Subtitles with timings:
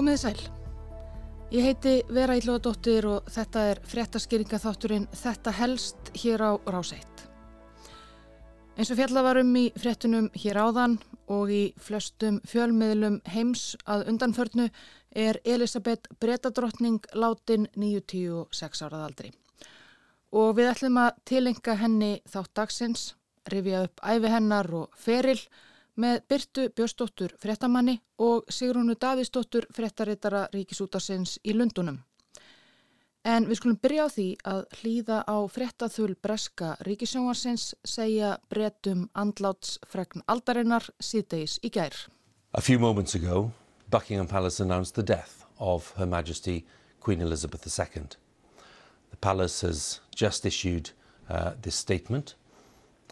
[0.00, 0.44] Komið þið sæl.
[1.52, 7.26] Ég heiti Vera Ílóðadóttir og þetta er fréttaskýringaþátturinn Þetta helst hér á Ráseitt.
[8.80, 10.96] Eins og fjalla varum í fréttunum hér áðan
[11.28, 14.70] og í flestum fjölmiðlum heims að undanförnu
[15.12, 19.34] er Elisabeth Bretadrottning látin 96 árað aldri.
[20.32, 23.10] Og við ætlum að tilenga henni þátt dagsins,
[23.52, 25.42] rifja upp æfi hennar og feril
[26.00, 32.00] með Byrtu Björnsdóttur frettamanni og Sigrúnu Davísdóttur frettarittara Ríkisútarsins í Lundunum.
[33.20, 40.24] En við skulum byrja á því að hlýða á frettaþul breska Ríkisjónarsins segja brettum andlátsfregn
[40.26, 41.92] aldarinnar síðdeis í gær.
[42.56, 43.52] A few moments ago,
[43.90, 46.64] Buckingham Palace announced the death of Her Majesty
[47.00, 48.16] Queen Elizabeth II.
[49.10, 50.90] The palace has just issued
[51.28, 52.34] uh, this statement.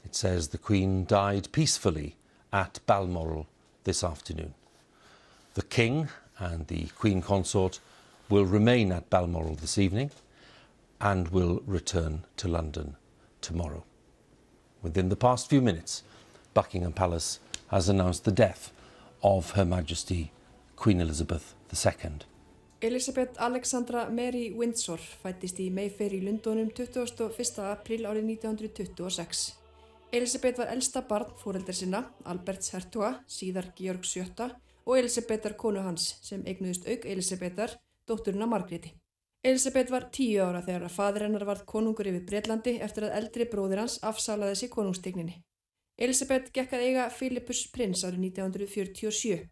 [0.05, 2.17] It says the Queen died peacefully
[2.53, 3.47] at Balmoral
[3.85, 4.55] this afternoon.
[5.55, 7.81] The King and the Queen Consort
[8.29, 10.11] will remain at Balmoral this evening
[11.01, 12.97] and will return to London
[13.41, 13.85] tomorrow.
[14.83, 16.03] Within the past few minutes,
[16.55, 18.73] Buckingham Palace has announced the death
[19.23, 20.33] of Her Majesty
[20.77, 22.19] Queen Elizabeth II.
[22.81, 27.65] Elisabeth Alexandra Mary Windsor fættist í Mayfair í Lundunum 21.
[27.67, 29.59] april árið 1926.
[30.11, 34.47] Elisabeth var elsta barn fóreldar sinna, Alberts hertuga, síðar Georg VII
[34.87, 37.75] og Elisabethar konu hans sem eignuðist auk Elisabethar,
[38.09, 38.95] dótturina Margréti.
[39.45, 43.51] Elisabeth var tíu ára þegar að fadur hennar varð konungur yfir Breitlandi eftir að eldri
[43.53, 45.36] bróðir hans afsalaði sig konungstegninni.
[45.98, 49.45] Elisabeth gekk að eiga Philippus prins árið 1947.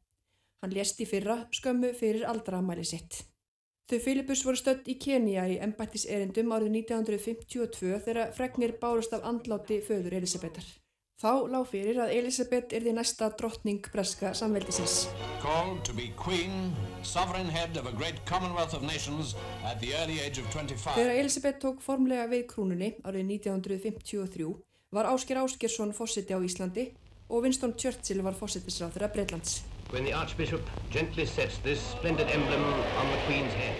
[0.64, 3.26] Hann lést í fyrra skömmu fyrir aldramæli sitt.
[3.86, 9.22] Þau Filipus voru stödd í Kenya í embættis erindum árið 1952 þegar fregnir bárust af
[9.30, 10.66] andláti föður Elisabetar.
[11.22, 14.96] Þá lág fyrir að Elisabeth er því næsta drottning breska samveldisins.
[15.38, 16.74] Called to be queen,
[17.06, 20.98] sovereign head of a great commonwealth of nations at the early age of 25.
[20.98, 24.50] Þegar Elisabeth tók formlega við krúnunni árið 1953
[24.98, 26.90] var Ásker Áskersson fósiti á Íslandi
[27.30, 29.60] og Winston Churchill var fósitisráður af Breitlands
[29.92, 32.62] when the Archbishop gently sets this splendid emblem
[33.00, 33.76] on the Queen's head.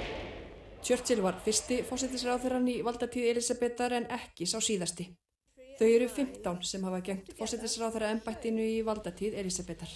[0.83, 5.09] Churchill var fyrsti fósittisráðurann í valdatíð Elisabetar en ekki sá síðasti.
[5.81, 9.91] Þau eru 15 sem hafa gengt fósittisráðara ennbættinu í valdatíð Elisabetar.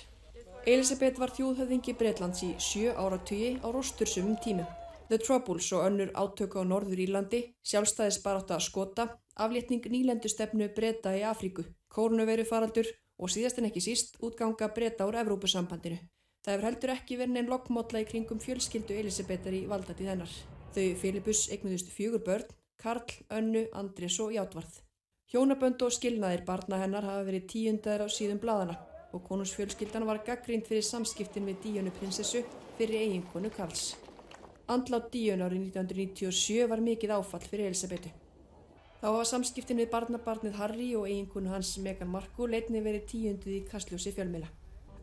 [0.69, 4.66] Elisabeth var þjóðhöfðingi Breitlands í sjö áratugi á róstursumum tímum.
[5.09, 11.25] The Troubles og önnur átöku á Norður Írlandi, sjálfstæðisbaráta að skota, aflétning nýlendustefnu breyta í
[11.27, 16.00] Afríku, kórnuveru faraldur og síðast en ekki síst útganga breyta úr Evrópusambandinu.
[16.41, 20.36] Það hefur heldur ekki verið neinn lokkmótla í kringum fjölskyldu Elisabetar í valdatið hennar.
[20.72, 24.78] Þau Filipus eignuðust fjögur börn, Karl, Önnu, Andrés og Játvarð.
[25.30, 28.78] Hjónabönd og skilnaðir barna hennar hafa verið tíundar á síðum bladana
[29.12, 32.42] og konungsfjölskyldan var gaggrínt fyrir samskiptin við Díunu prinsessu
[32.78, 33.97] fyrir eiginkonu Karls.
[34.70, 38.10] Andlátt Díun árið 1997 var mikið áfall fyrir Elisabetu.
[39.00, 43.60] Þá hafa samskiptin við barnabarnið Harry og eiginkonu hans Meghan Markle leitni verið tíunduð í
[43.70, 44.50] kastljósi fjölmila.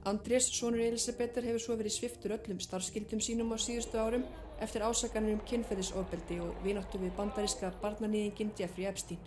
[0.05, 4.27] Andrés, sonur Elisabetar, hefur svo verið sviftur öllum starfskildum sínum á síðustu árum
[4.61, 9.17] eftir ásaganir um kynferðisofbeldi og vináttu við bandaríska barnanýðingin Jeffrey Epstein.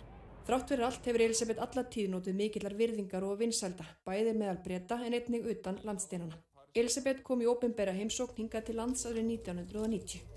[0.47, 5.01] Þrátt verið allt hefur Elisabeth alla tíð nótið mikillar virðingar og vinsælda, bæðið meðal breyta
[5.03, 6.39] en einnig utan landsteinana.
[6.71, 10.31] Elisabeth kom í ópenbæra heimsókn hinga til lands árið 1990.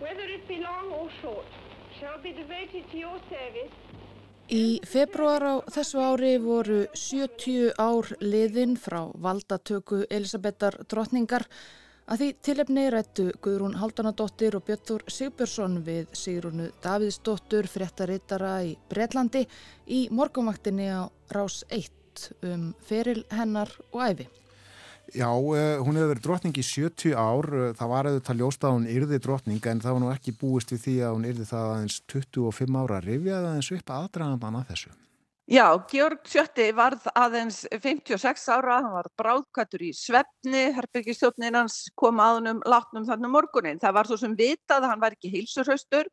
[0.00, 1.46] Whether it be long or short,
[1.98, 3.72] shall be devoted to your service.
[4.52, 11.48] Í februar á þessu ári voru 70 ár liðin frá valdatöku Elisabetar drotningar
[12.06, 19.46] að því tilefni rættu Guðrún Haldanadóttir og Björnþór Sigbjörnsson við Sigrunu Davidsdóttur fréttarittara í Breitlandi
[19.88, 24.28] í morgunvaktinni á Rás 1 um feril hennar og æfi.
[25.14, 28.72] Já, uh, hún hefur verið drottning í 70 ár, uh, það var auðvitað ljóst að
[28.74, 31.66] hún yrði drottning en það var nú ekki búist við því að hún yrði það
[31.74, 34.94] aðeins 25 ára, rifjaði aðeins upp aðdragandan að þessu.
[35.46, 42.18] Já, Georg Sjötti varð aðeins 56 ára, hann var bráðkvættur í svefni, herrbyggjastjóknin hans kom
[42.18, 43.78] aðunum látnum þarna morgunin.
[43.78, 46.10] Það var svo sem vitað að hann var ekki hilsurhaustur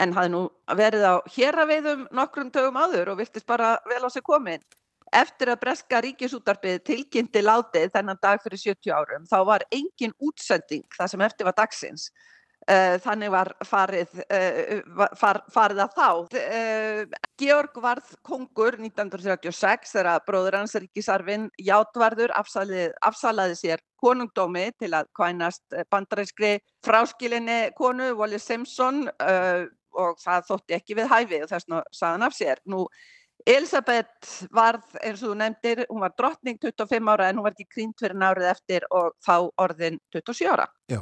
[0.00, 0.42] en hafði nú
[0.80, 4.64] verið á héraveiðum nokkrum tögum áður og viltist bara vel á sig komin
[5.12, 10.86] eftir að breska ríkisútarpið tilkynnti látið þennan dag fyrir 70 árum þá var engin útsending
[10.96, 12.10] það sem eftir var dagsins.
[12.68, 16.08] Uh, þannig var farið, uh, far, farið að þá.
[16.36, 24.92] Uh, Georg varð kongur 1936 þegar bróður hans ríkisarfin Játvarður afsalaði, afsalaði sér konungdómi til
[24.92, 31.66] að kvænast bandaræskri fráskilinni konu Wallis Simpson og það þótti ekki við hæfi og þess
[31.66, 32.60] vegna saðan af sér.
[32.68, 32.84] Nú
[33.48, 37.68] Elisabeth varð eins og þú nefndir, hún var drottning 25 ára en hún var ekki
[37.72, 39.34] krynd fyrir nárið eftir og þá
[39.64, 40.66] orðin 27 ára.
[40.92, 41.00] Já,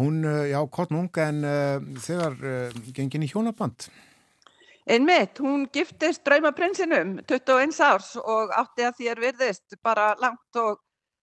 [0.00, 3.90] hún, eh, já, kottnung en uh, þegar uh, gengin í hjónaband.
[4.90, 10.80] Einmitt, hún giftist draumaprinsinum 21 árs og átti að þér virðist bara langt og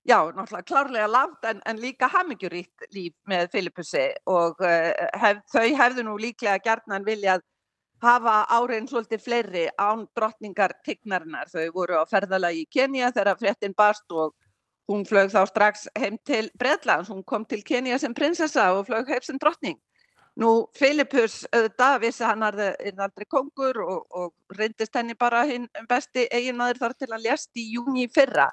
[0.07, 5.67] já, náttúrulega klárlega langt en, en líka hamingjuríkt líf með Filipussi og uh, hef, þau
[5.81, 7.43] hefðu nú líklega gerðnan viljað
[8.03, 11.49] hafa árein svolítið fleiri án drottningar tignarinnar.
[11.49, 14.35] Þau voru á ferðalagi í Kenya þegar fréttin barst og
[14.87, 17.09] hún flög þá strax heim til Breitlands.
[17.09, 19.79] Hún kom til Kenya sem prinsessa og flög heim sem drottning.
[20.37, 26.27] Nú, Filipus auðvitað vissi hann er aldrei kongur og, og reyndist henni bara hinn besti
[26.29, 28.51] eiginmaður þar til að lést í júni fyrra.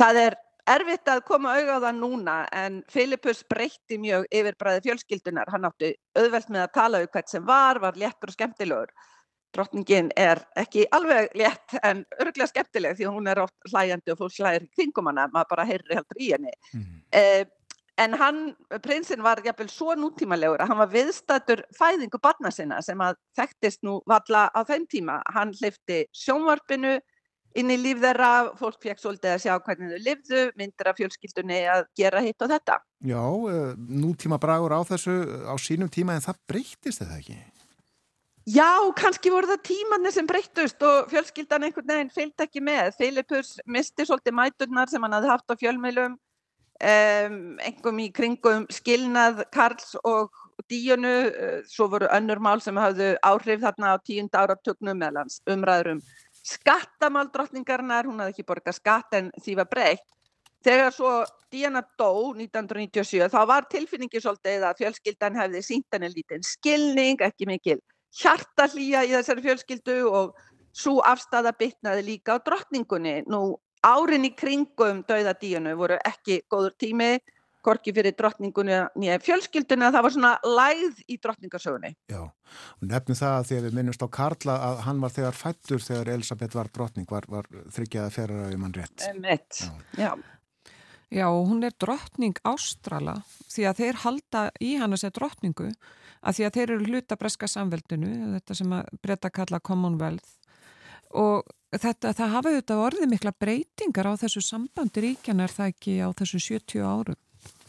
[0.00, 0.36] Það er
[0.70, 5.50] erfitt að koma auðvitað á það núna en Filipus breytti mjög yfirbræði fjölskyldunar.
[5.52, 8.94] Hann átti auðvelt með að tala um hvert sem var, var léttur og skemmtilegur.
[9.54, 14.40] Drottningin er ekki alveg létt en örglega skemmtileg því hún er oft hlæjandi og fólk
[14.40, 16.54] hlæðir kringum hana, maður bara heyrir heldur í henni.
[16.74, 16.96] Mm.
[17.14, 17.44] Eh,
[18.02, 18.40] en hann,
[18.82, 23.84] prinsinn var jafnvel svo nútímalegur að hann var viðstættur fæðingu barna sinna sem að þekktist
[23.86, 25.20] nú valla á þeim tíma.
[25.36, 26.96] Hann hlifti sjónvarpinu,
[27.54, 31.60] inn í líf þeirra, fólk fekk svolítið að sjá hvernig þau livðu, myndir af fjölskyldunni
[31.70, 32.78] að gera hitt og þetta.
[33.04, 33.24] Já,
[33.54, 33.74] eh,
[34.04, 35.14] nútíma bragur á þessu
[35.46, 37.38] á sínum tíma en það breytist þetta ekki?
[38.44, 42.90] Já, kannski voru það tímanni sem breytust og fjölskyldan einhvern veginn fylgd ekki með.
[42.98, 49.46] Filipus misti svolítið mæturnar sem hann hafði haft á fjölmeilum, um, einhverjum í kringum skilnað
[49.54, 50.34] Karls og
[50.68, 56.02] Díunu, uh, svo voru önnur mál sem hafðu áhrif þarna á tíund áratögnum meðlans umræðurum
[56.44, 60.04] skattamál drottningarnar, hún hafði ekki borgað skatt en því var breytt.
[60.64, 61.10] Þegar svo
[61.52, 67.48] Diana dó 1997 þá var tilfinningi svolítið að fjölskyldan hefði sínt henni lítinn skilning, ekki
[67.48, 67.78] mikil
[68.14, 70.32] hjartalýja í þessari fjölskyldu og
[70.74, 73.22] svo afstæða bytnaði líka á drottningunni.
[73.28, 77.12] Nú árin í kringum dauða Dianu voru ekki góður tími
[77.64, 81.94] korki fyrir drottningunni nýja fjölskyldunni að það var svona læð í drottningarsögunni.
[82.12, 85.40] Já, og nefnum það að því að við minnumst á Karla að hann var þegar
[85.40, 89.08] fættur þegar Elisabeth var drottning, var, var þryggjaða ferra ef mann rétt.
[89.10, 89.64] Emitt,
[89.98, 90.12] já.
[91.14, 95.68] Já, og hún er drottning ástrala því að þeir halda í hann að segja drottningu
[96.24, 100.32] að því að þeir eru hluta breska samveldinu, þetta sem að breyta kalla Commonwealth
[101.14, 106.08] og þetta, það hafa auðvitað orðið mikla breytingar á þessu sambandi ríkjanar það ekki á
[106.18, 107.20] þessu 70 árum.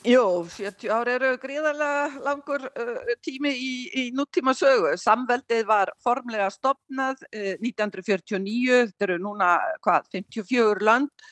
[0.05, 4.91] Jú, 70 ár eru gríðarlega langur uh, tími í, í núttíma sögu.
[5.01, 11.25] Samveldið var formlega stopnað uh, 1949, þetta eru núna hvað, 54 land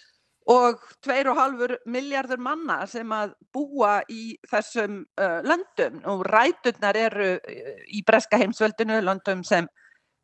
[0.50, 7.72] og 2,5 miljardur manna sem að búa í þessum uh, löndum og ræturnar eru uh,
[7.94, 9.70] í breska heimsveldinu, löndum sem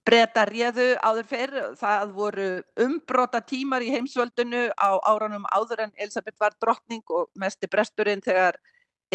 [0.10, 1.56] breyta réðu áður fyrr.
[1.80, 2.50] Það voru
[2.86, 8.58] umbrota tímar í heimsvöldinu á áranum áður en Elisabeth var drottning og mesti bresturinn þegar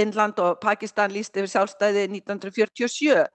[0.00, 3.26] Innland og Pakistan líst yfir sjálfstæði 1947.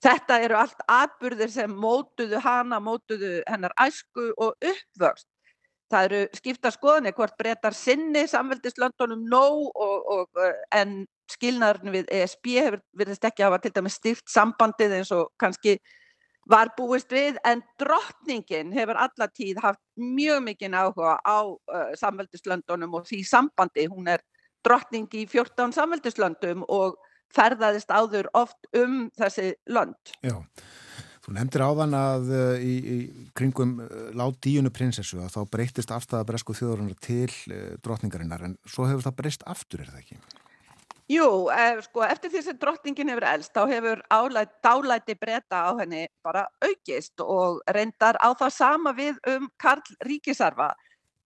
[0.00, 5.28] Þetta eru allt atbyrðir sem mótuðu hana, mótuðu hennar æsku og uppvörst.
[5.90, 12.52] Það eru skipta skoðinni hvort breytar sinni samveldislandunum nóg og, og, en skilnaðurinn við ESB
[12.56, 15.76] hefur verið ekki að hafa til dæmis styrkt sambandið eins og kannski
[16.50, 23.06] var búist við en drottningin hefur allatíð haft mjög mikinn áhuga á uh, samveldislöndunum og
[23.08, 23.86] því sambandi.
[23.90, 24.24] Hún er
[24.66, 26.98] drottning í 14 samveldislöndum og
[27.34, 30.14] ferðaðist áður oft um þessi lönd.
[30.26, 30.34] Já,
[31.22, 35.94] þú nefndir áðan að uh, í, í kringum uh, látt díunu prinsessu að þá breytist
[35.94, 37.30] afstæða bresku þjóðurinnar til
[37.84, 40.22] drottningarinnar en svo hefur það breyst aftur, er það ekki?
[41.10, 45.70] Jú, eh, sko, eftir því sem drottningin hefur elst, þá hefur álæt, dálæti breyta á
[45.80, 50.68] henni bara aukist og reyndar á það sama við um Karl Ríkisarfa.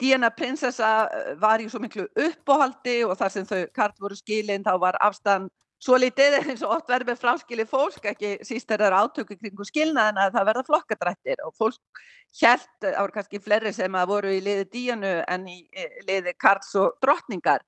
[0.01, 4.65] Díana prinsessa eh, var í svo miklu uppóhaldi og þar sem þau Karl voru skilinn
[4.65, 5.53] þá var afstand
[5.85, 9.69] svo litið eins og oft verður með fráskili fólk, ekki síst er það átöku kringu
[9.69, 12.05] skilnaðin að það verða flokkadrættir og fólk
[12.41, 16.33] hjælt, það voru kannski fleiri sem að voru í liði Díanu en í eh, liði
[16.41, 17.61] Karls og drottningar.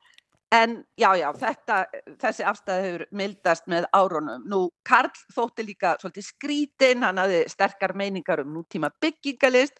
[0.56, 1.76] En já, já, þetta,
[2.22, 4.44] þessi afstæði hefur mildast með árunum.
[4.48, 9.76] Nú, Karl þótti líka svolítið skrítinn, hann hafði sterkar meiningar um nútíma byggingalist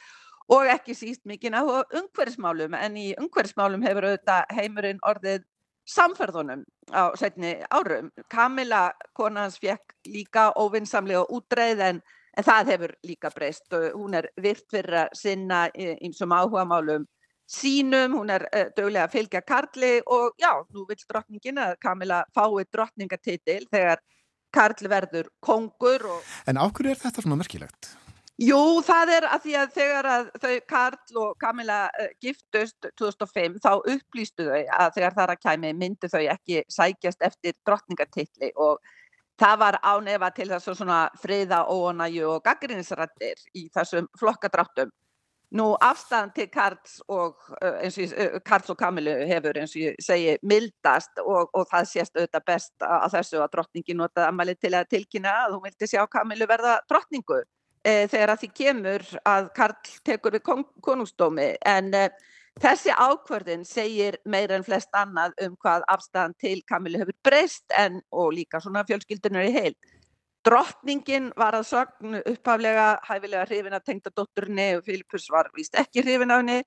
[0.53, 5.47] og ekki síst mikinn á umhverfsmálum, en í umhverfsmálum hefur auðvitað heimurinn orðið
[5.87, 8.11] samferðunum á setni árum.
[8.31, 12.01] Kamila, konans, fekk líka óvinnsamlega útreið en,
[12.37, 16.67] en það hefur líka breyst og hún er virt fyrir að sinna eins og áhuga
[16.69, 17.07] málum
[17.47, 22.25] sínum, hún er uh, dögulega að fylgja Karli og já, nú vil drottningin að Kamila
[22.35, 24.03] fái drottningatitil þegar
[24.57, 26.09] Karl verður kongur.
[26.17, 26.35] Og...
[26.49, 27.93] En áhverju er þetta svona merkilegt?
[28.37, 33.57] Jú, það er að því að þegar að þau Karl og Camilla uh, giftust 2005
[33.65, 38.53] þá upplýstu þau að þegar það er að kæmi myndi þau ekki sækjast eftir drottningartilli
[38.61, 38.83] og
[39.41, 44.93] það var ánefa til þess að svona friða óanæju og gaggrinisrættir í þessum flokkadráttum.
[45.55, 47.37] Nú afstæðan til Karls og,
[48.45, 52.87] Karls og Kamilu hefur eins og ég segi mildast og, og það sést auðvitað best
[52.87, 56.81] að þessu að drottningi notaði aðmæli til að tilkynna að hún vildi sjá Kamilu verða
[56.91, 57.39] drottningu
[57.87, 59.77] e, þegar að því kemur að Karl
[60.11, 62.09] tekur við kon, konungsdómi en e,
[62.59, 68.01] þessi ákvörðin segir meira en flest annað um hvað afstæðan til Kamilu hefur breyst en
[68.11, 69.77] og líka svona fjölskyldunar í heil.
[70.47, 76.05] Drottningin var að sögn upphaflega hæfilega hrifin að tengda dótturinni og Filippus var vist ekki
[76.05, 76.61] hrifin af henni.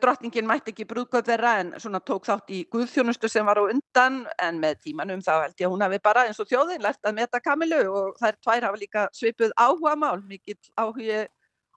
[0.00, 4.18] Drottningin mætti ekki brúðgóð þeirra en svona tók þátt í guðþjónustu sem var á undan
[4.40, 7.16] en með tímanum þá held ég að hún hafi bara eins og þjóðin lært að
[7.20, 11.22] meta kamilu og þær tvær hafa líka svipuð áhuga mál, mikill áhugi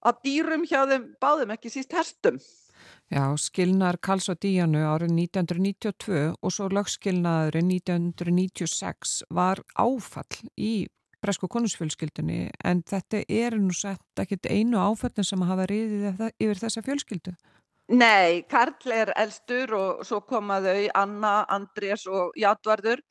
[0.04, 2.39] á dýrum hjá þeim báðum, ekki síst herstum.
[3.12, 10.88] Já, skilnaðar Karls og Díanu árið 1992 og svo lögskilnaðurinn 1996 var áfall í
[11.25, 16.86] bresku konusfjölskyldunni en þetta er nú sett ekkit einu áföllin sem hafa riðið yfir þessa
[16.86, 17.34] fjölskyldu.
[17.94, 23.03] Nei, Karl er elstur og svo komaðu Anna, Andrés og Játvarður.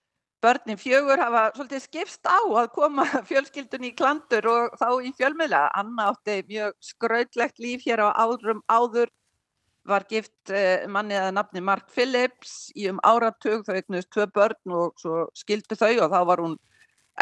[0.43, 5.69] Börnin fjögur hafa svolítið skipst á að koma fjölskyldunni í klandur og þá í fjölmiðla.
[5.79, 9.15] Anna átti mjög skrautlegt líf hér á árum áður,
[9.89, 14.75] var gift eh, mannið að nafni Mark Phillips í um áratug, þau egnuðist tvö börn
[14.75, 16.59] og svo skildu þau og þá var hún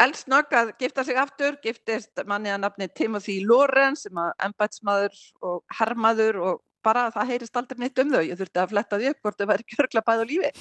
[0.01, 5.59] Elsnögg að gifta sig aftur, giftist manni að nafni Timothy Lawrence sem að ennbætsmaður og
[5.77, 9.21] herrmaður og bara það heyrist aldrei neitt um þau, ég þurfti að fletta því upp
[9.27, 10.51] hvort þau væri kjörgla bæð og lífi.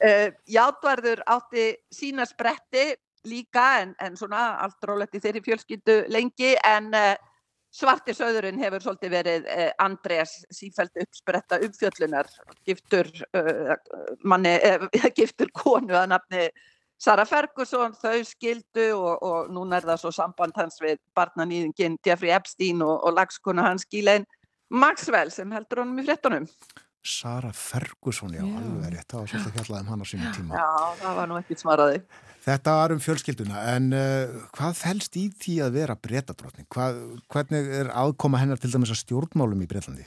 [0.00, 2.86] Uh, Játvarður átti sína spretti
[3.28, 7.12] líka en, en svona allt rólegt í þeirri fjölskyldu lengi en uh,
[7.70, 12.32] svarti söðurinn hefur svolítið verið uh, Andrés sífælt uppspretta uppfjöllunar,
[12.66, 13.12] giftur,
[14.24, 14.56] manni,
[15.20, 16.48] giftur konu að nafni
[17.00, 22.34] Sara Ferguson, þau skildu og, og núna er það svo samband hans við barnanýðingin Jeffrey
[22.36, 24.28] Epstein og, og lagskona hans Ghislaine
[24.70, 26.46] Maxwell sem heldur honum í frettunum.
[27.00, 28.58] Sara Ferguson, já, já.
[28.60, 30.60] alveg rétt, það var svolítið fjallað um hann á sínum tíma.
[30.60, 30.68] Já,
[31.00, 32.02] það var nú ekkit smaraði.
[32.44, 36.68] Þetta var um fjölskylduna, en uh, hvað fælst í því að vera breytadrótning?
[37.32, 40.04] Hvernig er aðkoma hennar til dæmis að stjórnmálum í Breitlandi?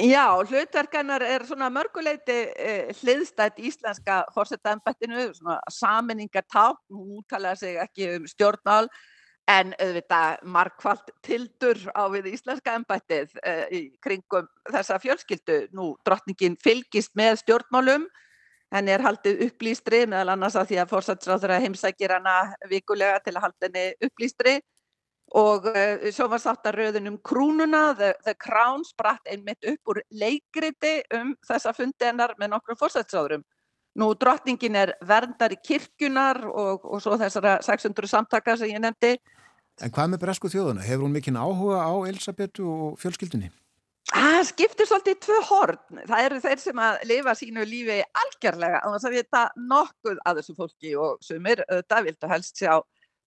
[0.00, 8.08] Já, hlutverkanar er svona mörguleiti eh, hliðstætt íslenska fórsettanbættinu, svona saminningartátt, hún úttalega sig ekki
[8.16, 8.88] um stjórnál
[9.52, 15.58] en auðvitað markvallt tildur á við íslenska ennbættið eh, í kringum þessa fjölskyldu.
[15.76, 18.08] Nú, drottningin fylgist með stjórnmálum,
[18.72, 22.38] henni er haldið upplýstri meðal annars að því að fórsettsráður að heimsækir hana
[22.70, 24.62] vikulega til að halda henni upplýstri
[25.38, 29.94] og uh, svo var satt að rauðin um krúnuna, The, the Crown spratt einmitt upp
[29.94, 33.44] úr leikriti um þessa fundi hennar með nokkrum fórsætsáðurum.
[34.00, 39.16] Nú drottningin er verndar í kirkjunar og, og svo þessara 600 samtaka sem ég nefndi.
[39.84, 40.84] En hvað með bresku þjóðuna?
[40.84, 43.50] Hefur hún mikinn áhuga á Elisabetu og fjölskyldunni?
[44.12, 46.00] Það skiptir svolítið tvö horn.
[46.08, 48.80] Það eru þeir sem að lifa sínu lífi algjörlega.
[48.84, 52.74] Þannig að þetta nokkuð að þessu fólki og sumir auðvitað vildu helst sjá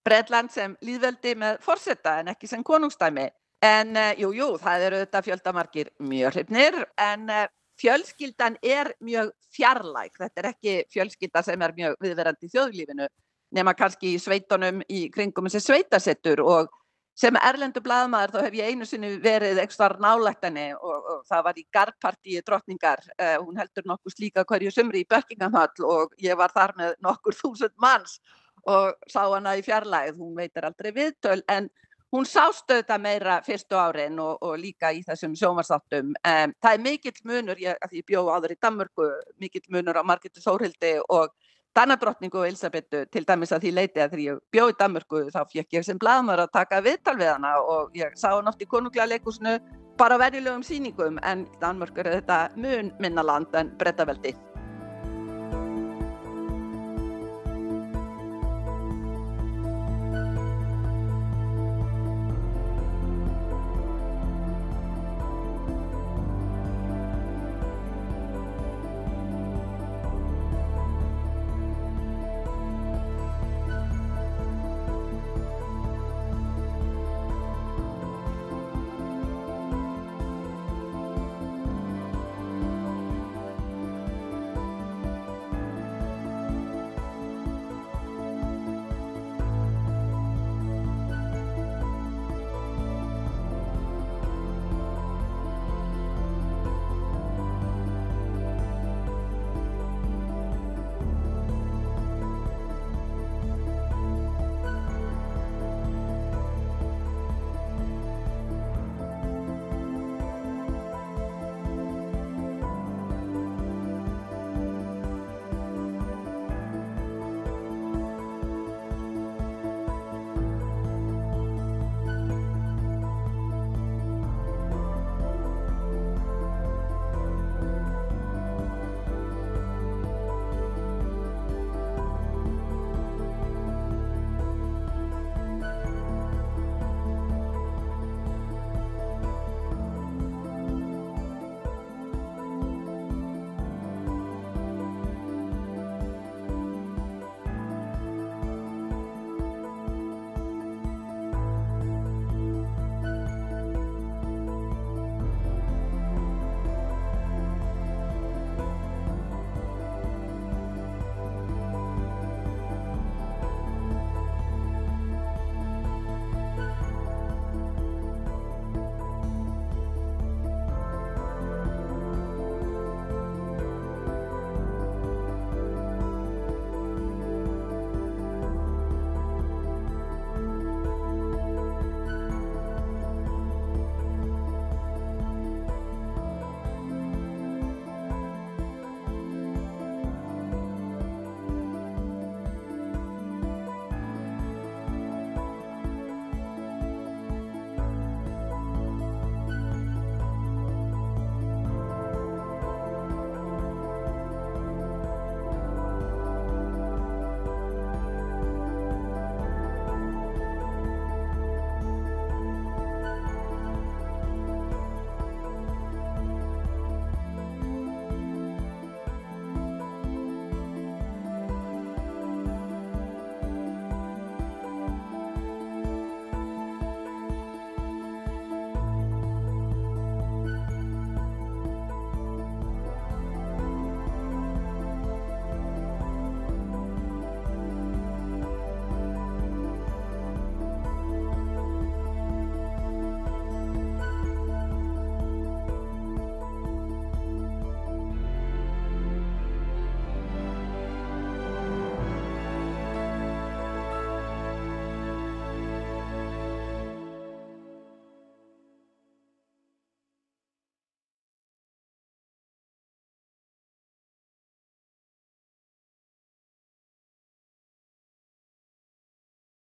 [0.06, 3.28] Breitland sem líðveldi með forsetta en ekki sem konungstæmi.
[3.66, 7.46] En uh, jú, jú, það eru þetta fjöldamarkir mjög hrifnir en uh,
[7.82, 10.14] fjölskyldan er mjög fjarlæg.
[10.20, 13.08] Þetta er ekki fjölskylda sem er mjög viðverandi í þjóðlífinu
[13.56, 16.72] nema kannski í sveitunum í kringum þessi sveitasettur og
[17.16, 21.60] sem erlendu blaðmaður þá hef ég einu sinni verið ekstra nálægtani og, og það var
[21.60, 23.04] í gardpartíi drottningar.
[23.16, 26.98] Uh, hún heldur nokkuð slíka hverju sumri í Buckingham Hall og ég var þar með
[27.06, 28.20] nokkur þúsund manns
[28.66, 31.70] og sá hana í fjarlæð, hún veitir aldrei viðtöl en
[32.16, 36.14] hún sást auðvitað meira fyrstu árin og, og líka í þessum sjómarsáttum.
[36.16, 39.10] Um, það er mikill munur, ég, ég bjóð áður í Danmörku,
[39.42, 41.34] mikill munur á Margretti Sórhildi og
[41.76, 45.42] Danadrottningu og Elisabethu til dæmis að því leiti að þegar ég bjóð í Danmörku þá
[45.52, 48.70] fekk ég sem blaðmar að taka viðtal við hana og ég sá hann oft í
[48.72, 49.58] konunglega leikusinu
[50.00, 54.38] bara verjulegum síningum en Danmörku er þetta mun minna land en brettaveldi.